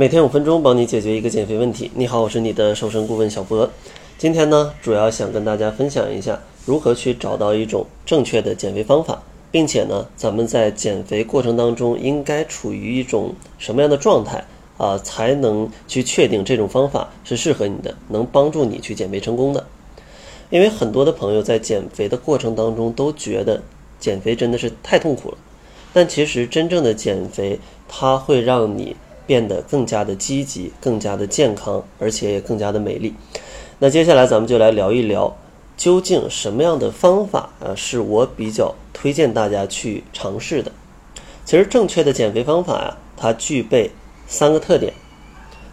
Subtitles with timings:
[0.00, 1.90] 每天五分钟，帮你解决一个减肥问题。
[1.94, 3.68] 你好，我是你的瘦身顾问小博。
[4.16, 14.42] 今天呢，主要想跟大家分享一下如何去找到一种正确的减肥方法，并且呢，咱们在减肥过程当中应该处于一种什么样的状态
[14.78, 19.66] 啊，才能去确定这种方法是适合你的，能帮助你去减肥成功的。
[20.48, 23.60] 因为很多的朋友在减肥的过程当中都觉得
[23.98, 25.36] 减肥真的是太痛苦了。
[25.92, 28.96] 但其实真正的减肥，它会让你
[29.30, 33.14] 变得更加的积极、更加的健康，而且也更加的美丽。
[33.78, 35.36] 那接下来咱们就来聊一聊，
[35.76, 40.72] 究竟什么样的方法啊是我比较推荐大家去尝试的。
[41.44, 43.92] 其实正确的减肥方法呀，它具备
[44.26, 44.92] 三个特点。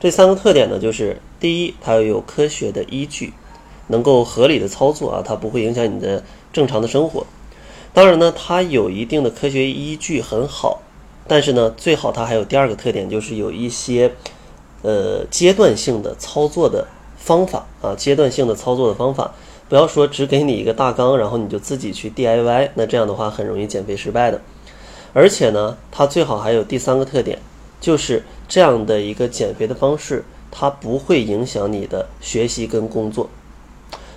[0.00, 3.32] 这三个特点呢，就是第一，它要有科学的依据，
[3.86, 7.24] 能够合理的操作啊，它不会影响你的正常的生活。
[7.92, 10.82] 当然呢，它有一定的科学依据很好，
[11.26, 14.12] 但是呢，最好它还有第二个特点，就是有一些
[14.82, 19.34] 呃阶段性的操作的方法啊，阶段性的操作的方法，
[19.68, 24.40] 不要说只给你一个大纲，然后你就自己去 DIY，那这样的话很容易减肥失败的。
[25.14, 27.38] 而且呢，它最好还有第三个特点，
[27.80, 33.30] 就是这样的一个减肥的方式，它不会影响你的学习跟工作。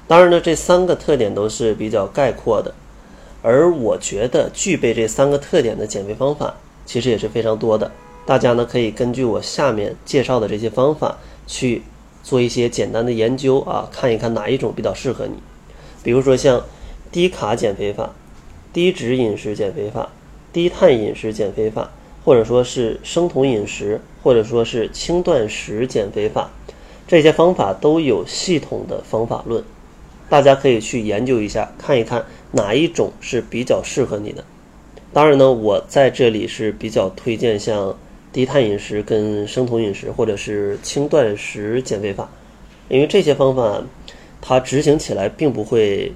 [0.07, 2.73] 当然呢，这三个特点都是比较概括的。
[3.43, 6.55] 而我觉得具备这三个特点的减肥方法
[6.87, 7.91] 其实也是非常多的，
[8.25, 11.83] 大家呢可以根据我下面介绍的这些方法去
[12.23, 15.35] 做一些简单的研究啊，看一看哪一种比较适合你。
[16.01, 16.63] 比如说像
[17.11, 18.13] 低卡减肥法、
[18.71, 20.09] 低脂饮食减肥法、
[20.53, 21.91] 低碳饮食减肥法，
[22.23, 26.49] 或者说是生酮饮食，或者说是轻断食减肥法，
[27.07, 29.63] 这些方法都有系统的方法论。
[30.29, 34.43] 大家可以去研究一下，看一看哪一种是比较适合你的。
[35.13, 37.95] 当然呢，我在这里是比较推荐像
[38.31, 42.29] 低碳饮食跟生酮饮食，或者是轻断食减肥法，
[42.89, 43.81] 因为这些方法
[44.41, 46.13] 它执行起来并不会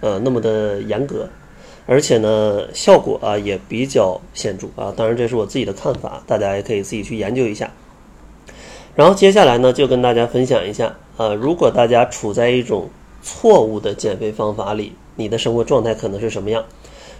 [0.00, 1.28] 呃那么的严格，
[1.86, 4.92] 而且呢效果啊也比较显著啊。
[4.96, 7.72] 当然这是我自己的看法，大家也可以自己去研究一下。
[8.94, 12.88] 然后接下来呢，就跟大家分享一下啊，如果大家处在一种
[13.22, 16.64] 错误的减肥方法里，你的生活状态可能是什么样？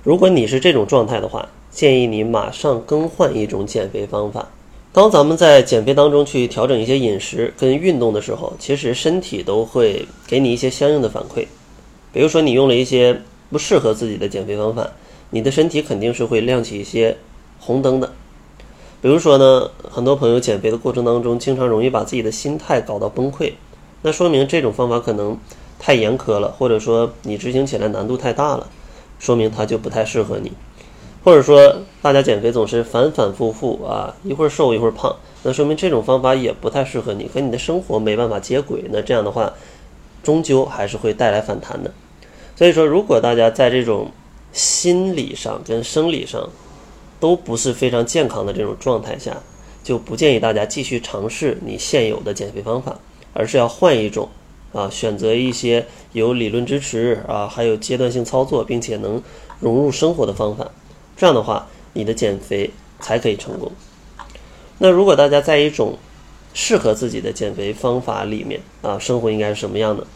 [0.05, 4.49] 如果你是这种状态的话，建议你马上更换一种减肥方法。
[4.93, 11.47] 当咱们在减肥当中去调整一些饮食跟运动的时候，其实身体都会给你一些相应的反馈。
[12.13, 13.21] 比如说你用了一些
[13.51, 14.89] 不适合自己的减肥方法，
[15.31, 17.17] 你的身体肯定是会亮起一些
[17.59, 18.13] 红灯的。
[19.03, 23.53] 比如说呢，很多朋友减肥的过程当中，经常容易把自己的心态搞到崩溃，
[24.03, 25.39] 那说明这种方法可能。
[25.81, 28.67] 太严苛了，或者说你执行起来难度太大了，
[29.19, 30.53] 说明它就不太适合你。
[31.25, 38.85] 或者说大家减肥总是反反复复啊，一会儿瘦一会儿胖，那说明这种方法也不太适合你，和你的生活没办法接轨。
[38.91, 39.53] 那这样的话，
[40.23, 41.93] 终究还是会带来反弹的。
[42.57, 44.11] 所以说，如果大家在这种
[44.53, 46.49] 心理上跟生理上
[47.21, 49.37] 都不是非常健康的这种状态下，
[49.83, 52.97] 就不建议大家继续尝试你现有的减肥方法，
[53.35, 54.29] 而是要换一种。
[54.73, 59.23] 啊，选择一些有理论支持啊，还有阶段性操作，并且能
[59.61, 60.71] 融入生活的方法，
[61.17, 62.71] 这样的话，你的减肥
[63.01, 63.73] 才可以成功。
[64.79, 65.99] 那如果大家在一种
[66.55, 70.07] 适合自己的减肥方法里面啊，生活应该是什么样的？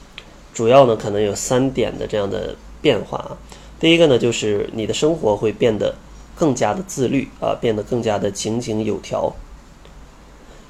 [0.55, 3.37] 主要呢，可能有三点的这样的变化啊。
[3.81, 5.95] 第一个呢，就是你的生活会变得
[6.37, 9.35] 更加的自律啊，变得更加的井井有条。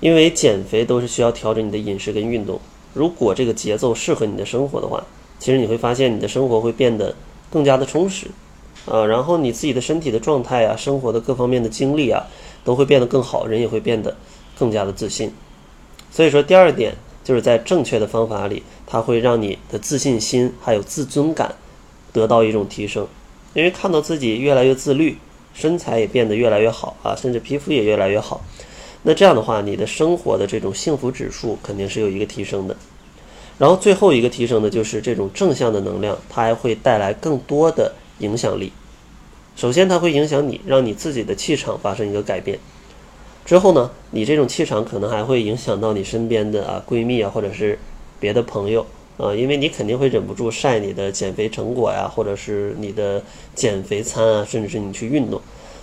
[0.00, 2.60] 因为减肥都是需要调整你的饮食跟运动。
[2.94, 5.02] 如果这个节奏适合你的生活的话，
[5.38, 7.14] 其实你会发现你的生活会变得
[7.50, 8.26] 更加的充实，
[8.86, 12.24] 啊，然后你自己的身体的状态啊，生活的各方面的经历啊，
[12.64, 14.16] 都会变得更好，人也会变得
[14.58, 15.32] 更加的自信。
[16.10, 16.94] 所以说，第二点
[17.24, 21.54] 就是在正确的方法里，它会让你的自信心还有自尊感
[22.12, 23.06] 得到一种提升，
[23.54, 25.16] 因为看到自己越来越自律，
[25.54, 28.42] 身材也变得越来越好啊，甚至皮肤也越来越好。
[29.04, 32.76] 那这样的话，你的生活的这种幸福指数肯定是有一个提升的。
[33.58, 38.72] 然后最后一个提升的就是这种正向的能量，它还会带来更多的影响力。
[39.56, 42.58] 首先，它会影响你，让你自己的气场发生一个改变。
[43.44, 47.78] 之后呢，你这种气场可能还会影响到你身边的啊闺蜜啊，或者是
[48.20, 48.86] 别的朋友
[49.18, 53.22] 啊，因为你肯定会忍不住晒你的减肥成果呀，或者是你的
[53.54, 55.40] 减肥餐啊，甚至是你去运动。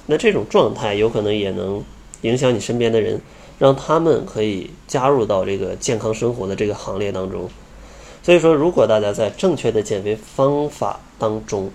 [0.07, 1.83] 那这种状态有可能也能。
[2.21, 3.21] 影响你身边的人，
[3.57, 7.49] 让他们可以加入到这个健康生活的这个行列当中。
[8.21, 11.71] 所以说，如果大家在正确的减肥方法当中，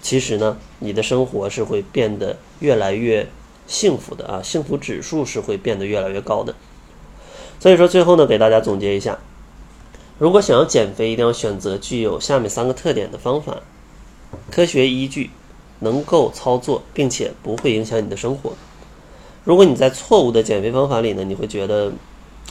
[0.00, 3.26] 其实呢，你的生活是会变得越来越
[3.66, 6.54] 幸福的啊，幸福指数是会变得越来越高的。
[7.58, 9.18] 所以说最后呢，给大家总结一下，
[10.18, 13.58] 如果想要减肥，一定要选择具有下面三个特点的方法，
[14.50, 15.30] 科学依据，
[15.80, 18.52] 能够操作，并且不会影响你的生活。
[19.48, 21.90] 如果你在错误的减肥方法里呢，你会觉得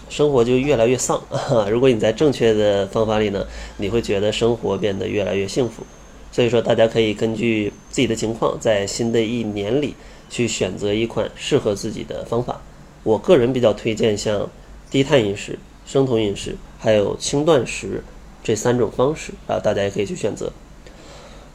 [0.10, 1.20] 生活就越来越丧；
[1.70, 3.46] 如果你在正确的方法里呢，
[3.78, 5.84] 你会觉得生活变得越来越幸福。
[6.32, 9.94] 所以说，大家可以根据自己的情况，在新的一年里
[10.28, 12.60] 去选择一款适合自己的方法。
[13.04, 14.50] 我个人比较推荐像
[14.90, 18.04] 低碳饮食、生酮饮食，还有轻断食
[18.44, 20.52] 这三种方式啊，大家也可以去选择。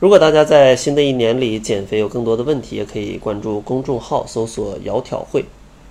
[0.02, 5.44] 如果大家在新的一年里减肥有更多的问题，也可以关注公众号搜索“窈窕会”，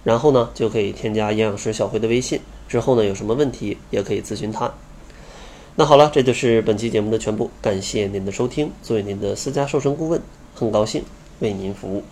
[0.03, 2.41] 然后呢就可以添加营养师小辉的微信。
[2.67, 4.69] 之后呢有什么问题也可以咨询他。
[5.77, 8.69] 那好了，这就是本期节目的全部，感谢您的收听。
[8.83, 10.21] 作为您的私家瘦身顾问，
[10.53, 11.01] 很高兴
[11.39, 12.03] 为您服务。